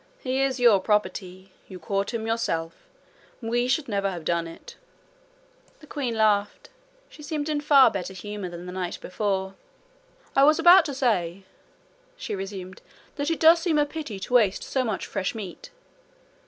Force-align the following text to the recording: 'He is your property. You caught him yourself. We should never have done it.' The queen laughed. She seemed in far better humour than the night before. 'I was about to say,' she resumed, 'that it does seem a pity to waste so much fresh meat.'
'He 0.17 0.41
is 0.41 0.59
your 0.59 0.79
property. 0.79 1.51
You 1.67 1.77
caught 1.77 2.11
him 2.11 2.25
yourself. 2.25 2.73
We 3.39 3.67
should 3.67 3.87
never 3.87 4.09
have 4.09 4.25
done 4.25 4.47
it.' 4.47 4.75
The 5.79 5.85
queen 5.85 6.15
laughed. 6.17 6.69
She 7.07 7.21
seemed 7.21 7.47
in 7.49 7.61
far 7.61 7.91
better 7.91 8.13
humour 8.15 8.49
than 8.49 8.65
the 8.65 8.71
night 8.71 8.97
before. 8.99 9.53
'I 10.35 10.43
was 10.45 10.57
about 10.57 10.85
to 10.85 10.95
say,' 10.95 11.43
she 12.17 12.33
resumed, 12.33 12.81
'that 13.15 13.29
it 13.29 13.39
does 13.39 13.61
seem 13.61 13.77
a 13.77 13.85
pity 13.85 14.19
to 14.21 14.33
waste 14.33 14.63
so 14.63 14.83
much 14.83 15.05
fresh 15.05 15.35
meat.' 15.35 15.69